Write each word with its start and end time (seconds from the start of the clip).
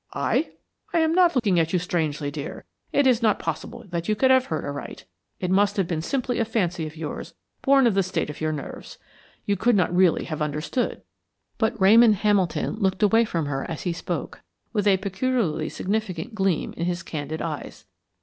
"I? 0.15 0.53
I 0.95 0.99
am 1.01 1.13
not 1.13 1.35
looking 1.35 1.59
at 1.59 1.73
you 1.73 1.77
strangely, 1.77 2.31
dear; 2.31 2.65
it 2.91 3.05
is 3.05 3.21
not 3.21 3.37
possible 3.37 3.85
that 3.89 4.09
you 4.09 4.15
could 4.15 4.31
have 4.31 4.45
heard 4.45 4.65
aright. 4.65 5.05
It 5.39 5.51
must 5.51 5.77
have 5.77 5.85
been 5.87 6.01
simply 6.01 6.39
a 6.39 6.43
fancy 6.43 6.87
of 6.87 6.97
yours, 6.97 7.35
born 7.61 7.85
of 7.85 7.93
the 7.93 8.01
state 8.01 8.27
of 8.27 8.41
your 8.41 8.51
nerves. 8.51 8.97
You 9.45 9.55
could 9.55 9.75
not 9.75 9.95
really 9.95 10.25
have 10.25 10.41
understood." 10.41 11.03
But 11.59 11.79
Ramon 11.79 12.13
Hamilton 12.13 12.77
looked 12.77 13.03
away 13.03 13.25
from 13.25 13.45
her 13.45 13.63
as 13.69 13.83
he 13.83 13.93
spoke, 13.93 14.41
with 14.73 14.87
a 14.87 14.97
peculiarly 14.97 15.69
significant 15.69 16.33
gleam 16.33 16.73
in 16.75 16.87
his 16.87 17.03
candid 17.03 17.39
eyes. 17.39 17.85